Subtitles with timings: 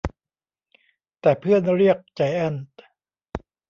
[1.21, 2.81] แต่เพื่อนเรียกไจแอนท์